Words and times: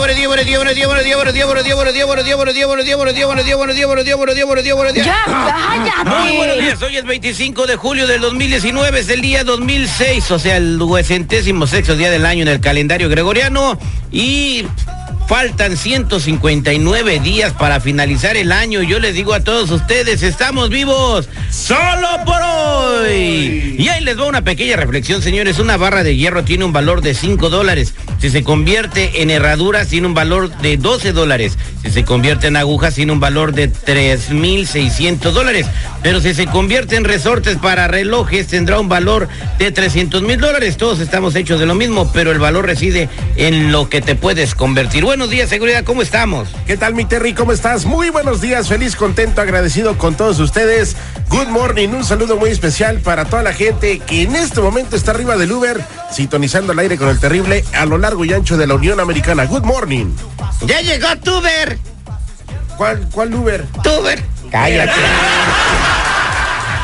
Buenos 0.00 0.16
días, 0.16 0.28
buenos 0.28 0.46
días, 0.46 0.58
buenos 0.58 0.74
días, 0.74 0.86
buenos 0.88 1.04
días, 1.04 1.16
buenos 1.16 1.34
días, 1.34 1.46
buenos 1.46 1.64
días, 1.64 1.76
buenos 1.76 1.94
días, 1.94 2.06
buenos 2.06 2.24
días, 2.24 2.36
buenos 2.36 2.54
días, 2.54 2.66
buenos 2.66 2.84
días, 2.84 2.96
buenos 2.96 3.14
días, 3.14 3.26
buenos 3.26 3.44
días, 3.44 3.56
buenos 3.56 3.76
días, 3.76 3.76
buenos 3.76 3.76
días, 3.76 3.86
buenos 3.86 4.06
días, 4.06 4.06
buenos 4.06 4.06
días, 4.06 4.16
buenos 4.16 4.16
días, 4.16 4.16
buenos 4.16 4.34
días, 4.34 4.46
buenos 4.46 4.64
días, 4.64 4.76
buenos 4.76 4.94
días. 4.94 5.06
Ya, 5.06 6.04
Muy 6.04 6.36
buenos 6.36 6.58
días, 6.58 6.82
hoy 6.82 6.96
es 6.96 7.04
25 7.04 7.66
de 7.66 7.76
julio 7.76 8.06
del 8.06 8.22
2019, 8.22 8.98
es 8.98 9.08
el 9.10 9.20
día 9.20 9.44
2006, 9.44 10.30
o 10.30 10.38
sea, 10.38 10.56
el 10.56 10.78
duecentésimo 10.78 11.66
sexto 11.66 11.96
día 11.96 12.10
del 12.10 12.24
año 12.24 12.42
en 12.42 12.48
el 12.48 12.60
calendario 12.60 13.10
gregoriano 13.10 13.78
y 14.10 14.64
faltan 15.30 15.76
159 15.76 17.20
días 17.20 17.52
para 17.52 17.78
finalizar 17.78 18.36
el 18.36 18.50
año. 18.50 18.82
Yo 18.82 18.98
les 18.98 19.14
digo 19.14 19.32
a 19.32 19.38
todos 19.38 19.70
ustedes, 19.70 20.24
estamos 20.24 20.70
vivos 20.70 21.28
solo 21.52 22.08
por 22.26 22.42
hoy. 22.42 23.76
Y 23.78 23.86
ahí 23.86 24.02
les 24.02 24.18
va 24.18 24.26
una 24.26 24.42
pequeña 24.42 24.74
reflexión, 24.74 25.22
señores. 25.22 25.60
Una 25.60 25.76
barra 25.76 26.02
de 26.02 26.16
hierro 26.16 26.42
tiene 26.42 26.64
un 26.64 26.72
valor 26.72 27.00
de 27.00 27.14
5 27.14 27.48
dólares. 27.48 27.94
Si 28.18 28.28
se 28.28 28.42
convierte 28.42 29.22
en 29.22 29.30
herraduras, 29.30 29.86
tiene 29.86 30.08
un 30.08 30.14
valor 30.14 30.50
de 30.58 30.76
12 30.76 31.12
dólares. 31.12 31.56
Si 31.84 31.90
se 31.90 32.04
convierte 32.04 32.48
en 32.48 32.56
agujas, 32.56 32.96
tiene 32.96 33.12
un 33.12 33.20
valor 33.20 33.52
de 33.52 33.72
3.600 33.72 35.30
dólares. 35.30 35.66
Pero 36.02 36.20
si 36.20 36.34
se 36.34 36.46
convierte 36.46 36.96
en 36.96 37.04
resortes 37.04 37.56
para 37.56 37.86
relojes, 37.86 38.48
tendrá 38.48 38.80
un 38.80 38.88
valor 38.88 39.28
de 39.58 39.70
300 39.70 40.22
mil 40.22 40.40
dólares. 40.40 40.76
Todos 40.76 40.98
estamos 40.98 41.36
hechos 41.36 41.60
de 41.60 41.66
lo 41.66 41.76
mismo, 41.76 42.10
pero 42.12 42.32
el 42.32 42.40
valor 42.40 42.66
reside 42.66 43.08
en 43.36 43.70
lo 43.70 43.88
que 43.88 44.00
te 44.00 44.16
puedes 44.16 44.54
convertir. 44.56 45.04
Buenos 45.20 45.32
días, 45.32 45.50
seguridad, 45.50 45.84
¿cómo 45.84 46.00
estamos? 46.00 46.48
¿Qué 46.66 46.78
tal, 46.78 46.94
mi 46.94 47.04
Terry? 47.04 47.34
¿Cómo 47.34 47.52
estás? 47.52 47.84
Muy 47.84 48.08
buenos 48.08 48.40
días, 48.40 48.68
feliz, 48.68 48.96
contento, 48.96 49.42
agradecido 49.42 49.98
con 49.98 50.14
todos 50.14 50.38
ustedes. 50.38 50.96
Good 51.28 51.48
morning, 51.48 51.88
un 51.88 52.04
saludo 52.04 52.38
muy 52.38 52.48
especial 52.48 53.00
para 53.00 53.26
toda 53.26 53.42
la 53.42 53.52
gente 53.52 53.98
que 53.98 54.22
en 54.22 54.34
este 54.34 54.62
momento 54.62 54.96
está 54.96 55.10
arriba 55.10 55.36
del 55.36 55.52
Uber, 55.52 55.78
sintonizando 56.10 56.72
el 56.72 56.78
aire 56.78 56.96
con 56.96 57.10
el 57.10 57.20
terrible 57.20 57.66
a 57.74 57.84
lo 57.84 57.98
largo 57.98 58.24
y 58.24 58.32
ancho 58.32 58.56
de 58.56 58.66
la 58.66 58.76
Unión 58.76 58.98
Americana. 58.98 59.44
Good 59.44 59.64
morning. 59.64 60.06
Ya 60.64 60.80
llegó 60.80 61.14
Tuber. 61.22 61.78
¿Cuál, 62.78 63.06
cuál 63.12 63.34
Uber? 63.34 63.66
Tuber. 63.82 64.24
Cállate. 64.50 64.90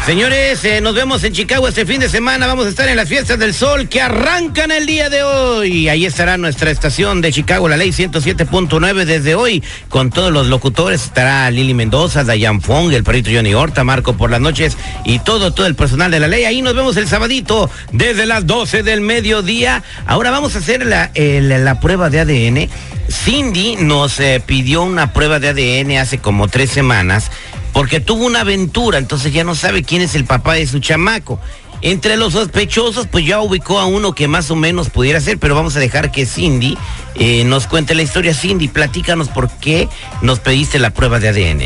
Señores, 0.07 0.65
eh, 0.65 0.81
nos 0.81 0.95
vemos 0.95 1.25
en 1.25 1.33
Chicago 1.33 1.67
este 1.67 1.85
fin 1.85 1.99
de 1.99 2.09
semana. 2.09 2.47
Vamos 2.47 2.67
a 2.67 2.69
estar 2.69 2.89
en 2.89 2.95
las 2.95 3.09
fiestas 3.09 3.41
del 3.41 3.53
sol 3.53 3.89
que 3.89 4.01
arrancan 4.01 4.71
el 4.71 4.87
día 4.87 5.11
de 5.11 5.25
hoy. 5.25 5.89
Ahí 5.89 6.07
estará 6.07 6.39
nuestra 6.39 6.71
estación 6.71 7.21
de 7.21 7.33
Chicago, 7.33 7.69
la 7.69 7.77
ley 7.77 7.91
107.9 7.91 9.05
desde 9.05 9.35
hoy. 9.35 9.65
Con 9.89 10.11
todos 10.11 10.31
los 10.31 10.47
locutores 10.47 11.03
estará 11.03 11.51
Lili 11.51 11.75
Mendoza, 11.75 12.23
Dayan 12.23 12.61
Fong, 12.61 12.93
el 12.93 13.03
perrito 13.03 13.31
Johnny 13.35 13.53
Horta, 13.53 13.83
Marco 13.83 14.17
por 14.17 14.31
las 14.31 14.41
noches 14.41 14.77
y 15.05 15.19
todo, 15.19 15.53
todo 15.53 15.67
el 15.67 15.75
personal 15.75 16.13
de 16.13 16.21
la 16.21 16.29
ley. 16.29 16.45
Ahí 16.45 16.63
nos 16.63 16.77
vemos 16.77 16.97
el 16.97 17.09
sabadito 17.09 17.69
desde 17.91 18.27
las 18.27 18.47
12 18.47 18.85
del 18.85 19.01
mediodía. 19.01 19.83
Ahora 20.07 20.31
vamos 20.31 20.55
a 20.55 20.61
hacer 20.61 20.87
la, 20.87 21.81
prueba 21.81 22.11
de 22.11 22.21
ADN. 22.21 22.71
Cindy 23.11 23.75
nos 23.75 24.21
eh, 24.21 24.41
pidió 24.45 24.85
una 24.85 25.13
prueba 25.13 25.41
de 25.41 25.49
ADN 25.49 25.99
hace 25.99 26.19
como 26.19 26.47
tres 26.47 26.71
semanas 26.71 27.33
porque 27.77 28.01
tuvo 28.01 28.25
una 28.25 28.41
aventura, 28.41 28.97
entonces 28.97 29.35
ya 29.35 29.45
no 29.45 29.55
sabe 29.55 29.83
quién 29.83 30.01
es 30.01 30.15
el 30.15 30.25
papá 30.25 30.55
de 30.55 30.67
su 30.67 30.79
chamaco. 30.79 31.39
Entre 31.83 32.17
los 32.17 32.33
sospechosos, 32.33 33.07
pues 33.07 33.27
ya 33.27 33.43
ubicó 33.43 33.79
a 33.79 33.85
uno 33.85 34.15
que 34.15 34.29
más 34.29 34.51
o 34.51 34.57
menos 34.57 34.89
pudiera 34.89 35.21
ser, 35.21 35.39
pero 35.39 35.55
vamos 35.55 35.77
a 35.77 35.81
dejar 35.81 36.11
que 36.11 36.25
Cindy 36.25 36.79
eh, 37.17 37.45
nos 37.45 37.67
cuente 37.67 37.95
la 37.95 38.01
historia. 38.01 38.33
Cindy, 38.33 38.69
platícanos 38.69 39.29
por 39.29 39.51
qué 39.51 39.91
nos 40.23 40.41
pediste 40.41 40.79
la 40.79 40.89
prueba 40.89 41.19
de 41.19 41.29
ADN. 41.29 41.61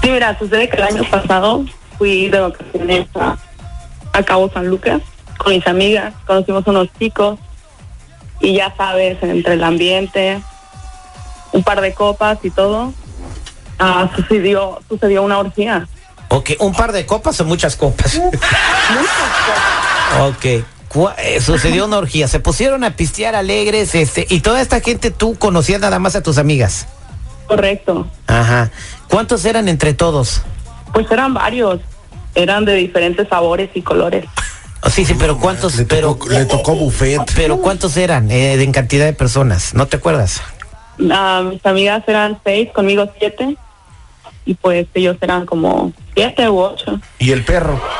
Sí, 0.00 0.10
mira, 0.10 0.38
sucede 0.38 0.70
que 0.70 0.76
el 0.78 0.84
año 0.84 1.04
pasado 1.10 1.66
fui 1.98 2.30
de 2.30 2.40
vacaciones 2.40 3.06
a, 3.16 3.36
a 4.14 4.22
Cabo 4.22 4.50
San 4.50 4.68
Lucas 4.68 5.02
con 5.36 5.52
mis 5.52 5.66
amigas, 5.66 6.14
conocimos 6.26 6.66
unos 6.66 6.88
chicos 6.98 7.38
y 8.40 8.54
ya 8.54 8.74
sabes, 8.74 9.22
entre 9.22 9.52
el 9.52 9.64
ambiente, 9.64 10.40
un 11.52 11.62
par 11.62 11.82
de 11.82 11.92
copas 11.92 12.38
y 12.42 12.48
todo, 12.48 12.94
ah, 13.78 14.10
sucedió, 14.14 14.80
sucedió 14.88 15.22
una 15.22 15.38
orgía. 15.38 15.86
Ok, 16.28 16.50
¿un 16.58 16.72
par 16.74 16.92
de 16.92 17.06
copas 17.06 17.40
o 17.40 17.44
muchas 17.44 17.76
copas? 17.76 18.20
ok. 20.20 20.64
Cu- 20.88 21.10
eh, 21.18 21.40
sucedió 21.40 21.84
una 21.86 21.98
orgía, 21.98 22.28
se 22.28 22.40
pusieron 22.40 22.84
a 22.84 22.90
pistear 22.96 23.34
alegres, 23.34 23.94
este, 23.94 24.26
y 24.30 24.40
toda 24.40 24.60
esta 24.60 24.80
gente 24.80 25.10
tú 25.10 25.36
conocías 25.36 25.80
nada 25.80 25.98
más 25.98 26.16
a 26.16 26.22
tus 26.22 26.38
amigas. 26.38 26.86
Correcto. 27.48 28.06
Ajá. 28.26 28.70
¿Cuántos 29.08 29.44
eran 29.44 29.68
entre 29.68 29.94
todos? 29.94 30.42
Pues 30.92 31.10
eran 31.10 31.34
varios, 31.34 31.80
eran 32.34 32.64
de 32.64 32.74
diferentes 32.74 33.28
sabores 33.28 33.70
y 33.74 33.82
colores. 33.82 34.24
Oh, 34.82 34.90
sí, 34.90 35.04
sí, 35.04 35.14
pero 35.18 35.38
¿cuántos? 35.38 35.76
Le 35.76 35.84
pero, 35.84 36.08
tocó, 36.14 36.28
le 36.28 36.44
tocó 36.44 36.74
buffet. 36.74 37.20
pero 37.34 37.58
¿cuántos 37.58 37.96
eran 37.96 38.30
eh, 38.30 38.54
en 38.54 38.72
cantidad 38.72 39.04
de 39.04 39.12
personas? 39.12 39.74
¿No 39.74 39.86
te 39.86 39.96
acuerdas? 39.96 40.40
Ah, 41.10 41.42
mis 41.48 41.64
amigas 41.66 42.02
eran 42.06 42.38
seis, 42.44 42.68
conmigo 42.72 43.08
siete, 43.18 43.56
y 44.46 44.54
pues 44.54 44.86
ellos 44.94 45.16
eran 45.20 45.44
como 45.44 45.92
siete 46.14 46.48
u 46.48 46.58
ocho. 46.60 46.98
Y 47.18 47.32
el 47.32 47.44
perro. 47.44 47.78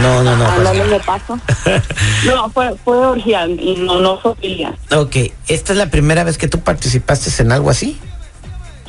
No, 0.00 0.22
no, 0.22 0.36
no. 0.36 0.44
pues- 0.44 0.56
Hablando 0.68 0.84
de 0.88 1.00
paso. 1.00 1.38
No, 2.26 2.50
fue, 2.50 2.74
fue 2.84 2.96
orgía 2.98 3.46
y 3.46 3.76
no, 3.78 4.00
no 4.00 4.18
fue 4.20 4.34
filia. 4.36 4.74
Ok, 4.94 5.16
¿esta 5.48 5.72
es 5.72 5.78
la 5.78 5.86
primera 5.90 6.22
vez 6.24 6.36
que 6.38 6.48
tú 6.48 6.60
participaste 6.60 7.42
en 7.42 7.50
algo 7.52 7.70
así? 7.70 7.98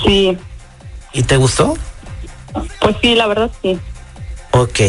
Sí, 0.05 0.37
¿Y 1.13 1.23
te 1.23 1.37
gustó? 1.37 1.75
pues 2.81 2.95
sí, 3.01 3.15
la 3.15 3.27
verdad 3.27 3.49
sí. 3.61 3.79
Ok. 4.51 4.79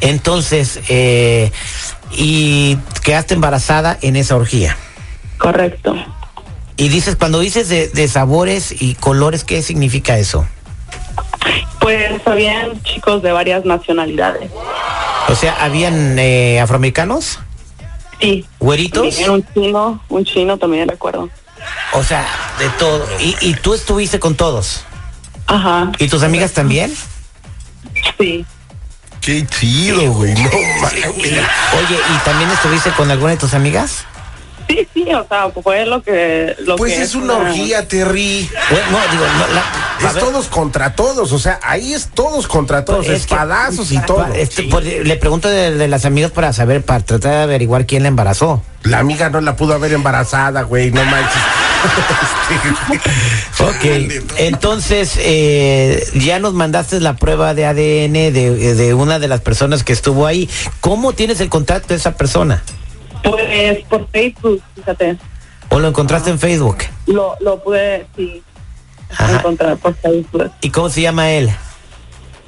Entonces, 0.00 0.80
eh, 0.88 1.50
y 2.12 2.76
quedaste 3.02 3.34
embarazada 3.34 3.98
en 4.00 4.14
esa 4.16 4.36
orgía. 4.36 4.76
Correcto. 5.38 5.94
Y 6.78 6.88
dices, 6.88 7.16
cuando 7.16 7.40
dices 7.40 7.68
de, 7.68 7.88
de 7.88 8.08
sabores 8.08 8.72
y 8.80 8.94
colores, 8.94 9.42
¿qué 9.44 9.62
significa 9.62 10.16
eso? 10.16 10.46
Pues 11.80 12.24
habían 12.24 12.80
chicos 12.84 13.20
de 13.22 13.32
varias 13.32 13.64
nacionalidades. 13.64 14.50
O 15.28 15.34
sea, 15.34 15.56
¿habían 15.62 16.16
eh, 16.18 16.60
afroamericanos? 16.60 17.40
Sí. 18.20 18.46
¿Güeritos? 18.60 19.08
También 19.08 19.30
un 19.30 19.46
chino, 19.52 20.02
un 20.08 20.24
chino 20.24 20.56
también 20.56 20.88
recuerdo. 20.88 21.28
O 21.92 22.04
sea, 22.04 22.26
de 22.60 22.68
todo. 22.70 23.04
¿Y, 23.20 23.34
y 23.40 23.54
tú 23.54 23.74
estuviste 23.74 24.20
con 24.20 24.36
todos? 24.36 24.84
Ajá, 25.48 25.90
¿Y 25.98 26.08
tus 26.08 26.22
amigas 26.22 26.52
también? 26.52 26.94
sí. 28.18 28.46
Qué 29.20 29.44
chido, 29.46 30.12
güey. 30.12 30.32
No. 30.32 30.48
Oye, 30.48 31.98
¿y 32.14 32.24
también 32.24 32.48
estuviste 32.50 32.90
con 32.92 33.10
alguna 33.10 33.32
de 33.32 33.36
tus 33.36 33.52
amigas? 33.52 34.04
Sí, 34.68 34.86
sí, 34.92 35.04
o 35.14 35.26
sea, 35.26 35.48
fue 35.62 35.86
lo 35.86 36.02
que... 36.02 36.54
Lo 36.60 36.76
Pues 36.76 36.92
que 36.94 37.02
es 37.02 37.14
una 37.14 37.34
orgía, 37.38 37.88
Terry. 37.88 38.48
Bueno, 38.70 38.86
no, 38.90 38.98
digo, 39.12 39.24
no, 39.38 39.54
la- 39.54 39.64
a 39.98 40.08
Es 40.08 40.14
ver, 40.14 40.22
todos 40.22 40.46
contra 40.48 40.94
todos, 40.94 41.32
o 41.32 41.38
sea, 41.38 41.58
ahí 41.62 41.92
es 41.94 42.08
todos 42.14 42.46
contra 42.46 42.84
todos, 42.84 43.00
es 43.06 43.10
que- 43.10 43.14
espadazos 43.16 43.90
y 43.90 43.98
todo. 44.00 44.26
este, 44.34 44.64
pues, 44.64 44.84
le 44.84 45.16
pregunto 45.16 45.48
de, 45.48 45.74
de 45.74 45.88
las 45.88 46.04
amigas 46.04 46.30
para 46.30 46.52
saber, 46.52 46.82
para 46.84 47.02
tratar 47.04 47.32
de 47.32 47.42
averiguar 47.42 47.86
quién 47.86 48.02
la 48.02 48.08
embarazó. 48.08 48.62
La 48.84 48.98
amiga 49.00 49.28
no 49.30 49.40
la 49.40 49.56
pudo 49.56 49.74
haber 49.74 49.92
embarazada, 49.94 50.62
güey, 50.62 50.90
no 50.90 51.02
manches. 51.04 51.32
Este, 53.58 53.62
Ok, 53.64 54.24
entonces 54.38 55.12
eh, 55.18 56.02
ya 56.14 56.38
nos 56.38 56.54
mandaste 56.54 57.00
la 57.00 57.16
prueba 57.16 57.54
de 57.54 57.66
ADN 57.66 58.32
de, 58.32 58.74
de 58.74 58.94
una 58.94 59.18
de 59.18 59.28
las 59.28 59.40
personas 59.40 59.84
que 59.84 59.92
estuvo 59.92 60.26
ahí. 60.26 60.48
¿Cómo 60.80 61.12
tienes 61.12 61.40
el 61.40 61.48
contacto 61.48 61.88
de 61.88 61.96
esa 61.96 62.16
persona? 62.16 62.62
Pues 63.22 63.84
por 63.88 64.08
Facebook, 64.10 64.62
fíjate. 64.74 65.16
¿O 65.70 65.78
lo 65.78 65.88
encontraste 65.88 66.30
en 66.30 66.38
Facebook? 66.38 66.78
Lo, 67.06 67.36
lo 67.40 67.62
pude, 67.62 68.06
sí, 68.16 68.42
Ajá. 69.10 69.36
encontrar 69.38 69.76
por 69.76 69.94
Facebook. 69.94 70.50
¿Y 70.60 70.70
cómo 70.70 70.88
se 70.88 71.02
llama 71.02 71.30
él? 71.30 71.50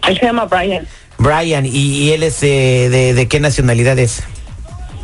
Él 0.08 0.18
se 0.18 0.26
llama 0.26 0.46
Brian. 0.46 0.86
Brian, 1.18 1.66
¿y, 1.66 1.70
y 1.70 2.12
él 2.12 2.22
es 2.22 2.42
eh, 2.42 2.88
de, 2.90 3.12
de 3.12 3.28
qué 3.28 3.40
nacionalidad 3.40 3.98
es? 3.98 4.22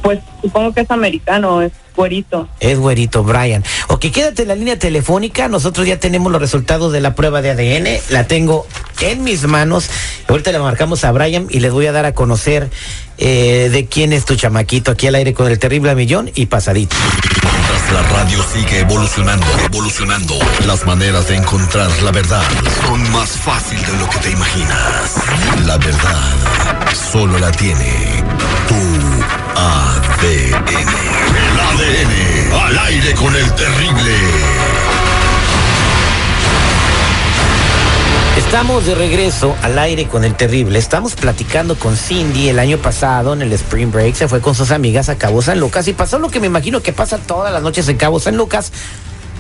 Pues 0.03 0.21
supongo 0.41 0.73
que 0.73 0.81
es 0.83 0.91
americano, 0.91 1.61
es 1.61 1.73
güerito. 1.95 2.49
Es 2.61 2.79
güerito, 2.79 3.23
Brian. 3.23 3.63
Ok, 3.89 4.07
quédate 4.13 4.43
en 4.43 4.49
la 4.49 4.55
línea 4.55 4.79
telefónica. 4.79 5.49
Nosotros 5.49 5.87
ya 5.87 5.99
tenemos 5.99 6.31
los 6.33 6.41
resultados 6.41 6.93
de 6.93 7.01
la 7.01 7.15
prueba 7.15 7.43
de 7.43 7.51
ADN. 7.51 8.01
La 8.11 8.27
tengo 8.27 8.67
en 9.01 9.25
mis 9.25 9.45
manos. 9.47 9.89
Ahorita 10.29 10.53
le 10.53 10.59
marcamos 10.59 11.05
a 11.05 11.13
Brian 11.13 11.47
y 11.51 11.61
les 11.61 11.73
voy 11.73 11.87
a 11.87 11.93
dar 11.93 12.07
a 12.07 12.13
conocer 12.13 12.71
eh, 13.19 13.69
de 13.73 13.87
quién 13.87 14.13
es 14.13 14.25
tu 14.25 14.37
chamaquito 14.37 14.91
aquí 14.91 15.07
al 15.07 15.15
aire 15.15 15.33
con 15.33 15.51
el 15.51 15.59
terrible 15.59 15.95
millón 15.95 16.31
y 16.35 16.47
pasadito. 16.47 16.97
Mientras 17.43 17.93
la 17.93 18.03
radio 18.11 18.45
sigue 18.53 18.81
evolucionando, 18.81 19.47
evolucionando, 19.65 20.39
las 20.67 20.85
maneras 20.87 21.29
de 21.29 21.37
encontrar 21.37 21.91
la 22.03 22.11
verdad 22.11 22.43
son 22.87 23.11
más 23.13 23.31
fácil 23.31 23.81
de 23.81 23.97
lo 23.99 24.11
que 24.11 24.19
te 24.19 24.31
imaginas. 24.31 25.15
La 25.67 25.79
verdad 25.79 26.35
solo 27.13 27.39
la 27.39 27.51
tiene 27.53 28.25
tu 28.69 28.75
ADN. 29.59 30.69
El 31.37 31.61
ADN 31.61 32.53
al 32.67 32.79
aire 32.79 33.15
con 33.15 33.35
el 33.35 33.55
terrible. 33.55 34.76
Estamos 38.37 38.85
de 38.85 38.95
regreso 38.95 39.57
al 39.63 39.79
aire 39.79 40.07
con 40.07 40.23
el 40.23 40.35
terrible. 40.35 40.79
Estamos 40.79 41.15
platicando 41.15 41.75
con 41.75 41.97
Cindy 41.97 42.51
el 42.51 42.59
año 42.59 42.77
pasado 42.77 43.33
en 43.33 43.41
el 43.41 43.51
Spring 43.55 43.91
Break. 43.91 44.15
Se 44.15 44.29
fue 44.29 44.43
con 44.43 44.55
sus 44.55 44.73
amigas 44.73 45.09
a 45.09 45.17
Cabo 45.17 45.41
San 45.41 45.59
Lucas 45.59 45.89
y 45.89 45.95
pasó 45.95 46.19
lo 46.19 46.29
que 46.29 46.39
me 46.39 46.47
imagino 46.47 46.83
que 46.83 46.93
pasa 46.93 47.17
todas 47.17 47.51
las 47.51 47.63
noches 47.63 47.89
en 47.89 47.97
Cabo 47.97 48.21
San 48.21 48.37
Lucas. 48.37 48.73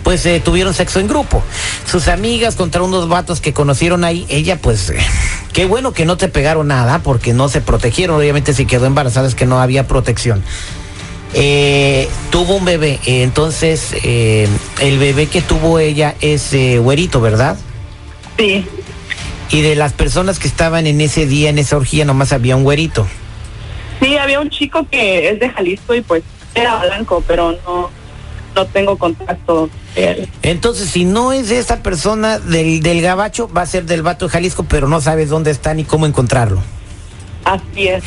Pues 0.02 0.24
eh, 0.24 0.40
tuvieron 0.42 0.72
sexo 0.72 0.98
en 0.98 1.08
grupo. 1.08 1.42
Sus 1.86 2.08
amigas 2.08 2.56
contra 2.56 2.82
unos 2.82 3.06
vatos 3.06 3.42
que 3.42 3.52
conocieron 3.52 4.02
ahí. 4.02 4.24
Ella, 4.30 4.58
pues, 4.60 4.88
eh, 4.88 4.96
qué 5.52 5.66
bueno 5.66 5.92
que 5.92 6.06
no 6.06 6.16
te 6.16 6.28
pegaron 6.28 6.68
nada 6.68 7.00
porque 7.00 7.34
no 7.34 7.50
se 7.50 7.60
protegieron. 7.60 8.16
Obviamente, 8.16 8.54
si 8.54 8.64
quedó 8.64 8.86
embarazada 8.86 9.28
es 9.28 9.34
que 9.34 9.44
no 9.44 9.60
había 9.60 9.86
protección. 9.86 10.42
Eh, 11.34 12.08
tuvo 12.30 12.56
un 12.56 12.64
bebé. 12.64 12.98
entonces, 13.04 13.92
el 14.02 14.98
bebé 14.98 15.26
que 15.26 15.42
tuvo 15.42 15.80
ella 15.80 16.14
es 16.22 16.54
güerito, 16.80 17.20
¿verdad? 17.20 17.58
Sí, 18.38 18.66
Y 19.50 19.60
de 19.62 19.76
las 19.76 19.92
personas 19.92 20.38
que 20.38 20.48
estaban 20.48 20.86
en 20.86 21.00
ese 21.00 21.26
día, 21.26 21.50
en 21.50 21.58
esa 21.58 21.76
orgía, 21.76 22.04
nomás 22.04 22.32
había 22.32 22.56
un 22.56 22.64
güerito. 22.64 23.06
sí, 24.00 24.16
había 24.16 24.40
un 24.40 24.50
chico 24.50 24.86
que 24.90 25.30
es 25.30 25.40
de 25.40 25.48
Jalisco 25.50 25.94
y 25.94 26.00
pues 26.00 26.22
era 26.54 26.76
blanco, 26.84 27.22
pero 27.26 27.52
no, 27.66 27.90
no 28.54 28.66
tengo 28.66 28.96
contacto. 28.98 29.70
de 29.94 30.10
él. 30.10 30.28
Entonces, 30.42 30.90
si 30.90 31.04
no 31.04 31.32
es 31.32 31.48
de 31.48 31.58
esa 31.58 31.82
persona 31.82 32.38
del, 32.38 32.82
del 32.82 33.00
gabacho, 33.02 33.48
va 33.48 33.62
a 33.62 33.66
ser 33.66 33.84
del 33.84 34.02
vato 34.02 34.26
de 34.26 34.32
Jalisco, 34.32 34.64
pero 34.68 34.88
no 34.88 35.00
sabes 35.00 35.28
dónde 35.28 35.50
está 35.50 35.74
ni 35.74 35.84
cómo 35.84 36.06
encontrarlo. 36.06 36.60
Así 37.44 37.86
es. 37.86 38.02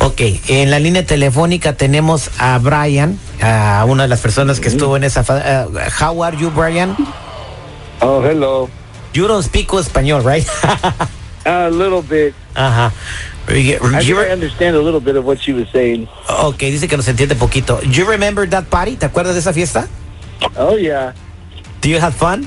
Ok, 0.00 0.20
en 0.48 0.70
la 0.72 0.80
línea 0.80 1.06
telefónica 1.06 1.74
tenemos 1.74 2.30
a 2.38 2.58
Brian, 2.58 3.16
a 3.40 3.84
una 3.86 4.02
de 4.02 4.08
las 4.08 4.20
personas 4.20 4.58
que 4.58 4.68
estuvo 4.68 4.96
en 4.96 5.04
esa... 5.04 5.20
uh, 5.20 6.04
how 6.04 6.24
are 6.24 6.36
you, 6.36 6.50
Brian? 6.50 6.96
Oh, 8.00 8.20
hello. 8.24 8.68
You 9.12 9.26
don't 9.26 9.42
speak 9.42 9.68
español, 9.68 10.24
right? 10.24 10.46
A 11.46 11.70
little 11.70 12.02
bit. 12.02 12.34
Ajá. 12.54 12.92
I 13.48 13.54
You 13.54 13.78
think 13.78 14.06
I 14.06 14.12
re- 14.12 14.30
understand 14.30 14.76
a 14.76 14.80
little 14.82 15.00
bit 15.00 15.16
of 15.16 15.24
what 15.24 15.40
she 15.40 15.52
was 15.52 15.66
saying. 15.72 16.06
ok, 16.28 16.58
dice 16.70 16.86
que 16.86 16.96
nos 16.96 17.08
entiende 17.08 17.34
poquito. 17.34 17.80
You 17.82 18.04
remember 18.06 18.46
that 18.46 18.68
party? 18.70 18.94
¿Te 18.96 19.06
acuerdas 19.06 19.32
de 19.34 19.40
esa 19.40 19.52
fiesta? 19.52 19.88
Oh 20.56 20.76
yeah, 20.76 21.12
Do 21.80 21.88
you 21.88 21.98
have 21.98 22.14
fun? 22.14 22.46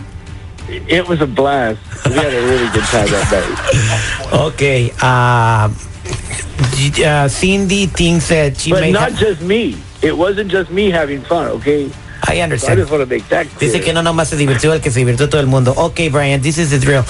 it 0.70 1.06
was 1.08 1.20
a 1.22 1.28
blast. 1.28 1.80
We 2.06 2.14
had 2.14 2.32
a 2.34 2.42
really 2.48 2.70
good 2.72 2.86
time 2.88 3.10
that 3.10 3.28
night. 3.34 4.32
Okay. 4.54 4.92
Uh, 5.02 5.68
uh, 7.04 7.28
Cindy 7.28 7.88
thinks 7.88 8.30
that 8.30 8.58
she 8.58 8.72
But 8.72 8.82
may 8.82 8.92
not 8.92 9.14
just 9.14 9.42
me. 9.42 9.76
It 10.02 10.16
wasn't 10.18 10.50
just 10.52 10.70
me 10.72 10.90
having 10.92 11.22
fun. 11.24 11.48
Okay. 11.60 11.92
I 12.26 12.42
understand. 12.42 12.80
that 12.80 12.88
clear. 12.90 13.48
Dice 13.60 13.82
que 13.82 13.94
no 13.94 14.02
nomás 14.02 14.30
se 14.30 14.38
divirtió 14.38 14.74
el 14.74 14.82
que 14.82 14.92
se 14.92 15.00
divirtió 15.00 15.30
todo 15.30 15.42
el 15.42 15.48
mundo. 15.48 15.74
Okay, 15.76 16.10
Brian, 16.10 16.42
this 16.42 16.58
is 16.58 16.70
the 16.70 16.80
drill. 16.80 17.04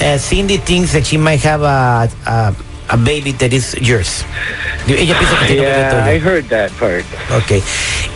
Uh, 0.00 0.16
Cindy 0.18 0.58
thinks 0.58 0.92
that 0.92 1.04
she 1.04 1.16
might 1.18 1.40
have 1.42 1.62
a, 1.62 2.08
a, 2.26 2.54
a 2.90 2.96
baby 2.96 3.32
that 3.32 3.52
is 3.52 3.74
yours. 3.80 4.24
Ella 4.86 5.14
piensa 5.18 5.38
que 5.38 5.46
tiene 5.46 5.66
un 5.66 5.72
bebé 5.72 5.90
Yeah, 5.90 6.04
I 6.06 6.18
heard 6.18 6.48
that 6.48 6.70
part. 6.78 7.04
Okay. 7.42 7.62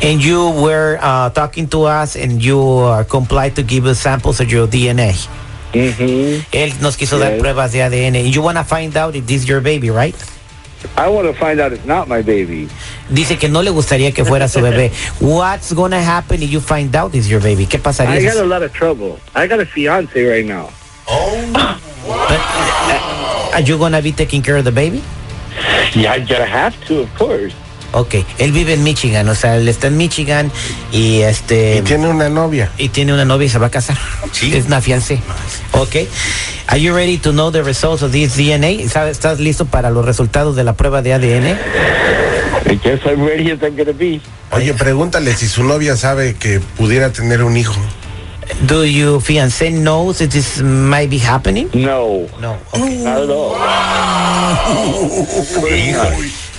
And 0.02 0.22
you 0.22 0.50
were 0.50 0.98
uh, 1.00 1.30
talking 1.30 1.66
to 1.68 1.84
us 1.84 2.16
and 2.16 2.42
you 2.42 2.60
uh, 2.60 3.04
complied 3.04 3.56
to 3.56 3.62
give 3.62 3.86
us 3.86 3.98
samples 4.00 4.40
of 4.40 4.50
your 4.50 4.66
DNA. 4.66 5.12
hmm 5.72 6.40
Él 6.52 6.72
nos 6.80 6.96
quiso 6.96 7.18
dar 7.18 7.36
pruebas 7.38 7.72
de 7.72 7.80
ADN. 7.80 8.16
And 8.16 8.34
you 8.34 8.42
want 8.42 8.58
to 8.58 8.64
find 8.64 8.96
out 8.96 9.16
if 9.16 9.26
this 9.26 9.42
is 9.42 9.48
your 9.48 9.60
baby, 9.60 9.90
right? 9.90 10.14
I 10.96 11.08
want 11.08 11.26
to 11.26 11.34
find 11.34 11.60
out 11.60 11.72
it's 11.72 11.84
not 11.84 12.08
my 12.08 12.22
baby. 12.22 12.68
Dice 13.10 13.38
que 13.38 13.48
no 13.48 13.62
le 13.62 13.70
gustaría 13.70 14.12
que 14.12 14.24
fuera 14.24 14.48
su 14.48 14.60
bebé. 14.60 14.90
What's 15.20 15.72
gonna 15.72 16.02
happen 16.02 16.42
if 16.42 16.50
you 16.50 16.60
find 16.60 16.94
out 16.94 17.14
it's 17.14 17.28
your 17.28 17.40
baby? 17.40 17.66
¿Qué 17.66 17.78
pasaría? 17.78 18.18
I 18.18 18.24
got 18.24 18.36
a 18.36 18.44
lot 18.44 18.62
of 18.62 18.72
trouble. 18.72 19.18
I 19.34 19.46
got 19.46 19.60
a 19.60 19.66
fiance 19.66 20.22
right 20.24 20.44
now. 20.44 20.70
Oh, 21.08 21.52
wow! 21.54 23.50
Are 23.52 23.60
you 23.60 23.78
gonna 23.78 24.02
be 24.02 24.12
taking 24.12 24.42
care 24.42 24.56
of 24.56 24.64
the 24.64 24.72
baby? 24.72 25.02
Yeah, 25.94 26.12
I 26.12 26.18
gotta 26.20 26.46
have 26.46 26.74
to, 26.86 27.00
of 27.00 27.14
course. 27.14 27.54
Ok, 27.96 28.16
él 28.38 28.50
vive 28.50 28.74
en 28.74 28.82
Michigan, 28.82 29.28
o 29.28 29.34
sea, 29.36 29.56
él 29.56 29.68
está 29.68 29.86
en 29.86 29.96
Michigan 29.96 30.50
y 30.90 31.20
este 31.20 31.76
Y 31.78 31.82
tiene 31.82 32.08
una 32.08 32.28
novia. 32.28 32.70
y 32.76 32.88
tiene 32.88 33.12
una 33.14 33.24
novia 33.24 33.46
y 33.46 33.48
se 33.48 33.58
va 33.58 33.68
a 33.68 33.70
casar. 33.70 33.96
Es 34.42 34.66
una 34.66 34.80
fiancé. 34.80 35.20
Ok. 35.72 35.94
Are 36.66 36.80
you 36.80 36.92
ready 36.94 37.18
to 37.18 37.30
know 37.30 37.50
the 37.52 37.62
results 37.62 38.02
of 38.02 38.10
this 38.10 38.36
DNA? 38.36 38.88
¿Sabes- 38.88 39.12
¿Estás 39.12 39.38
listo 39.38 39.64
para 39.66 39.90
los 39.90 40.04
resultados 40.04 40.56
de 40.56 40.64
la 40.64 40.72
prueba 40.72 41.02
de 41.02 41.14
ADN? 41.14 41.56
I 42.70 42.76
guess 42.82 43.00
I'm 43.06 43.24
ready 43.24 43.50
as 43.52 43.60
I'm 43.62 43.76
gonna 43.76 43.92
be. 43.92 44.20
Oye, 44.50 44.74
pregúntale 44.74 45.34
si 45.36 45.46
su 45.46 45.62
novia 45.62 45.96
sabe 45.96 46.34
que 46.34 46.58
pudiera 46.60 47.12
tener 47.12 47.42
un 47.44 47.56
hijo. 47.56 47.74
Do 48.66 48.84
your 48.84 49.20
fiancé 49.22 49.70
knows 49.70 50.18
that 50.18 50.28
this 50.30 50.60
might 50.62 51.08
be 51.10 51.18
happening? 51.18 51.68
No, 51.74 52.26
No. 52.40 52.56
not 52.74 53.22
at 53.22 53.30
all. 53.30 53.54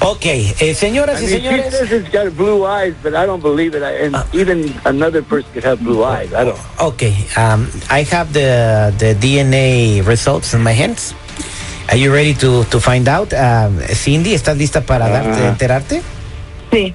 Ok, 0.01 0.25
eh, 0.25 0.75
señoras 0.77 1.21
I 1.21 1.25
y 1.25 1.27
mean, 1.27 1.41
she 1.41 1.47
señores. 1.49 1.73
says 1.73 1.91
it's 1.91 2.09
got 2.11 2.35
blue 2.35 2.65
eyes, 2.65 2.93
but 3.01 3.13
I 3.15 3.25
don't 3.25 3.41
believe 3.41 3.75
it. 3.75 3.81
I, 3.83 4.05
and 4.05 4.15
even 4.33 4.73
another 4.85 5.23
person 5.23 5.49
could 5.53 5.63
have 5.63 5.81
blue 5.81 6.03
eyes. 6.03 6.29
I 6.33 6.43
don't. 6.45 6.57
Okay, 6.79 7.13
um, 7.37 7.67
I 7.89 8.03
have 8.11 8.33
the 8.33 8.93
the 8.97 9.15
DNA 9.15 10.05
results 10.05 10.53
in 10.53 10.61
my 10.61 10.73
hands. 10.73 11.13
Are 11.89 11.97
you 11.97 12.11
ready 12.13 12.33
to, 12.35 12.65
to 12.71 12.79
find 12.79 13.07
out? 13.07 13.31
Um, 13.33 13.79
Cindy, 13.93 14.33
¿estás 14.33 14.57
lista 14.57 14.81
para 14.81 15.07
darte, 15.07 15.43
Ah. 15.43 15.49
enterarte? 15.49 16.01
Sí, 16.71 16.93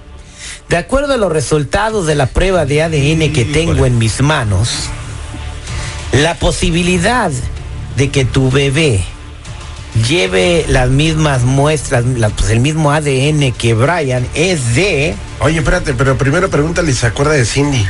De 0.69 0.77
acuerdo 0.77 1.15
a 1.15 1.17
los 1.17 1.33
resultados 1.33 2.07
de 2.07 2.15
la 2.17 2.27
prueba 2.27 2.65
de 2.67 2.83
ADN 2.83 3.33
que 3.33 3.45
tengo 3.45 3.87
en 3.87 3.99
mis 3.99 4.21
manos, 4.21 4.69
la 6.13 6.35
posibilidad 6.35 7.31
de 7.97 8.11
que 8.11 8.25
tu 8.25 8.51
bebé 8.51 9.01
lleve 10.09 10.65
las 10.69 10.89
mismas 10.91 11.43
muestras, 11.43 12.05
la- 12.05 12.29
pues 12.31 12.51
el 12.51 12.61
mismo 12.61 12.91
ADN 12.93 13.53
que 13.53 13.75
Brian 13.75 14.27
es 14.35 14.75
de... 14.75 15.15
Oye, 15.41 15.59
espérate, 15.59 15.95
pero 15.95 16.17
primero 16.17 16.49
pregúntale 16.51 16.93
si 16.93 16.99
se 16.99 17.07
acuerda 17.07 17.33
de 17.33 17.45
Cindy. 17.45 17.87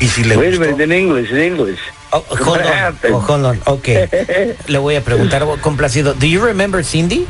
Y 0.00 0.08
si 0.08 0.24
le 0.24 0.36
Wait 0.36 0.54
a 0.54 0.56
gustó. 0.58 0.76
minute, 0.76 0.84
in 0.84 0.92
English, 0.92 1.30
in 1.30 1.38
English. 1.38 1.78
Oh, 2.10 2.24
hold 2.30 2.46
What 2.46 2.60
on, 2.66 2.72
happened? 2.72 3.14
oh, 3.14 3.20
hold 3.20 3.44
on, 3.44 3.60
ok. 3.66 3.88
Le 4.68 4.78
voy 4.78 4.96
a 4.96 5.02
preguntar, 5.04 5.44
complacido. 5.60 6.14
Do 6.14 6.26
you 6.26 6.40
remember 6.42 6.82
Cindy? 6.84 7.26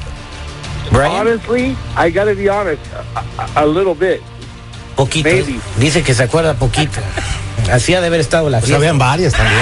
Brian? 0.93 1.11
Honestly, 1.27 1.77
I 1.97 2.11
gotta 2.11 2.35
be 2.35 2.49
honest, 2.49 2.81
a, 3.57 3.67
little 3.67 3.95
bit. 3.95 4.21
Poquito. 4.97 5.29
maybe. 5.29 5.59
Dice 5.79 6.03
que 6.03 6.15
se 6.15 6.23
acuerda 6.23 6.55
poquito. 6.55 7.01
Así 7.73 7.95
ha 7.95 8.01
de 8.01 8.07
haber 8.07 8.21
estado 8.21 8.49
la 8.51 8.59
Pues 8.59 8.67
fiesta. 8.69 8.77
habían 8.79 8.99
varias 8.99 9.33
también. 9.33 9.61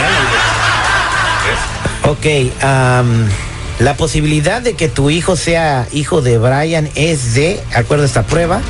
Ok, 2.04 2.26
am, 2.62 3.28
la 3.78 3.94
posibilidad 3.94 4.60
de 4.62 4.74
que 4.74 4.88
tu 4.88 5.10
hijo 5.10 5.36
sea 5.36 5.86
hijo 5.92 6.22
de 6.22 6.38
Brian 6.38 6.88
es 6.94 7.34
de, 7.34 7.60
acuerdo 7.74 8.04
a 8.04 8.06
esta 8.06 8.22
prueba, 8.22 8.62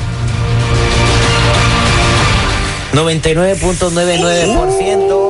99.99%. 2.93 5.27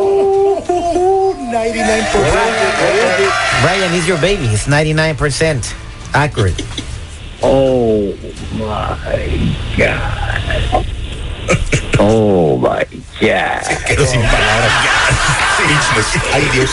Brian 3.61 3.93
is 3.93 4.07
your 4.07 4.19
baby. 4.19 4.47
It's 4.47 4.67
99% 4.67 5.63
accurate. 6.13 6.63
Oh 7.41 8.13
my 8.53 8.95
god. 9.77 10.85
Oh 11.99 12.57
my 12.57 12.85
god. 13.19 13.63
Quedó 13.85 14.05
sin 14.05 14.21
palabras. 14.21 14.71
Ay, 16.33 16.47
Dios. 16.53 16.69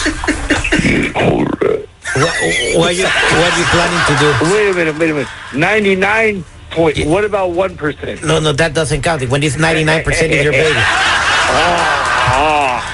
What, 2.14 2.30
what, 2.78 2.90
are 2.90 2.94
you, 2.94 3.06
what 3.10 3.50
are 3.50 3.58
you 3.58 3.66
planning 3.74 4.02
to 4.06 4.14
do? 4.22 4.30
Wait 4.54 4.70
a 4.70 4.74
minute, 4.74 4.94
wait 4.98 5.10
a 5.10 5.14
minute. 5.14 5.28
99 5.52 6.44
point. 6.70 7.04
What 7.06 7.24
about 7.24 7.50
1%? 7.50 8.22
No, 8.24 8.38
no, 8.38 8.52
that 8.52 8.72
doesn't 8.72 9.02
count. 9.02 9.28
When 9.28 9.42
it's 9.42 9.56
99% 9.56 10.06
is 10.06 10.44
your 10.44 10.52
baby. 10.52 10.78
Ah, 10.78 12.82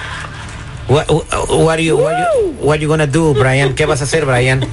What, 0.90 1.06
what 1.48 1.78
are 1.78 1.82
you, 1.82 1.96
what 1.98 2.14
are 2.14 2.34
you, 2.34 2.52
what 2.54 2.78
are 2.78 2.82
you 2.82 2.88
gonna 2.88 3.06
do, 3.06 3.32
Brian? 3.34 3.74
¿Qué 3.76 3.86
vas 3.86 4.00
a 4.00 4.04
hacer, 4.04 4.24
Brian? 4.24 4.64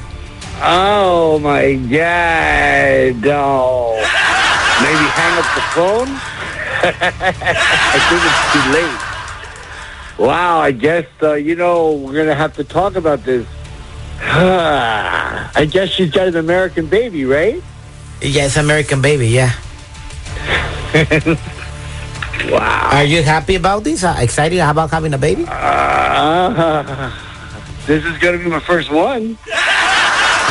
oh 0.63 1.37
my 1.39 1.75
god. 1.75 3.15
No. 3.21 3.93
Maybe 4.81 5.05
hang 5.13 5.37
up 5.37 5.45
the 5.53 5.61
phone? 5.75 6.09
I 6.87 7.99
think 8.09 8.21
it's 8.25 8.43
too 8.53 8.65
late. 8.71 8.99
Wow, 10.17 10.59
I 10.59 10.71
guess, 10.71 11.05
uh, 11.21 11.33
you 11.33 11.55
know, 11.55 11.91
we're 11.91 12.13
going 12.13 12.27
to 12.27 12.35
have 12.35 12.55
to 12.55 12.63
talk 12.63 12.95
about 12.95 13.23
this. 13.23 13.45
I 14.21 15.67
guess 15.69 15.89
she's 15.89 16.11
got 16.11 16.27
an 16.27 16.35
American 16.37 16.87
baby, 16.87 17.25
right? 17.25 17.61
Yeah, 18.21 18.45
it's 18.45 18.57
American 18.57 19.01
baby, 19.01 19.27
yeah. 19.29 19.53
Wow. 22.51 22.89
Are 22.93 23.03
you 23.03 23.23
happy 23.23 23.55
about 23.55 23.83
this? 23.83 24.03
Uh, 24.03 24.15
excited 24.19 24.59
about 24.59 24.91
having 24.91 25.11
a 25.13 25.17
baby? 25.17 25.43
Uh, 25.49 27.11
this 27.87 28.05
is 28.05 28.17
going 28.19 28.37
to 28.37 28.43
be 28.43 28.49
my 28.49 28.59
first 28.59 28.91
one. 28.91 29.33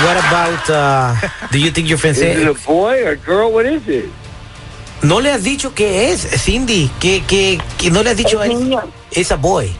What 0.02 0.18
about, 0.18 0.68
uh, 0.68 1.14
do 1.52 1.61
you 1.61 1.70
think 1.70 1.88
your 1.88 1.96
Is 2.04 2.18
it 2.20 2.37
fiancé? 2.37 2.50
a 2.50 2.66
boy 2.66 3.06
or 3.06 3.14
girl? 3.16 3.52
What 3.52 3.66
is 3.66 3.87
it? 3.88 4.11
No 5.04 5.16
le 5.18 5.30
has 5.30 5.44
dicho 5.44 5.70
qué 5.75 6.11
es, 6.12 6.23
Cindy. 6.42 6.90
Que, 7.00 7.20
que, 7.26 7.61
que 7.78 7.88
no 7.90 8.02
le 8.02 8.11
has 8.11 8.16
dicho 8.16 8.40
a 8.40 8.46
Es 8.46 8.50
él. 8.52 8.58
niño. 8.68 8.92
It's 9.12 9.30
a 9.30 9.37
boy. 9.37 9.70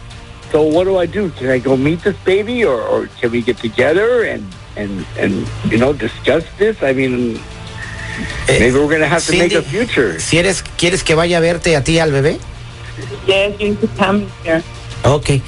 So 0.53 0.63
what 0.63 0.85
do 0.85 0.99
I 0.99 1.07
do? 1.07 1.31
Can 1.39 1.51
I 1.51 1.59
go 1.59 1.77
meet 1.77 2.03
this 2.03 2.17
baby, 2.25 2.65
or, 2.65 2.81
or 2.81 3.09
can 3.21 3.31
we 3.31 3.43
get 3.43 3.59
together 3.59 4.23
and 4.25 4.43
and 4.77 5.05
and 5.19 5.47
you 5.71 5.79
know 5.79 5.93
discuss 5.93 6.45
this? 6.59 6.77
I 6.83 6.93
mean, 6.93 7.39
Eh, 8.49 8.59
maybe 8.61 8.79
we're 8.79 8.89
gonna 8.89 9.07
have 9.07 9.23
to 9.27 9.33
make 9.33 9.53
a 9.53 9.61
Cindy, 9.63 9.85
future. 9.85 10.19
Si 10.21 10.39
eres, 10.39 10.65
¿Quieres 10.79 11.03
que 11.05 11.15
vaya 11.15 11.37
a 11.37 11.41
verte 11.41 11.77
a 11.77 11.85
ti 11.85 11.99
al 11.99 12.13
bebé? 12.13 12.39
Yes, 13.27 13.59
you 13.59 13.69
need 13.69 13.81
to 13.81 13.89
come 13.99 14.27
here. 14.43 14.63
Ok. 15.03 15.43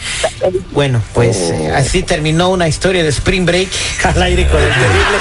Bueno, 0.73 1.01
pues 1.15 1.37
eh, 1.51 1.73
así 1.75 2.03
terminó 2.03 2.51
una 2.51 2.69
historia 2.69 3.03
de 3.03 3.09
Spring 3.09 3.47
Break 3.47 3.69
al 4.05 4.23
aire 4.23 4.47
con 4.47 4.61
el 4.63 4.69
terrible. 4.69 5.19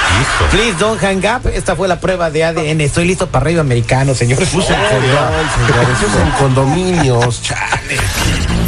Please 0.52 0.78
don't 0.78 1.02
hang 1.02 1.24
up. 1.26 1.48
Esta 1.48 1.76
fue 1.76 1.88
la 1.88 2.00
prueba 2.00 2.30
de 2.30 2.44
ADN. 2.44 2.82
Estoy 2.82 3.06
listo 3.06 3.28
para 3.28 3.46
arriba 3.46 3.62
americano, 3.62 4.14
señores. 4.14 4.50
Ay, 4.54 4.62
señores, 4.62 4.78
eso 5.98 6.08
es 6.08 6.22
en 6.22 6.32
condominios, 6.38 7.42
chale. 7.42 7.98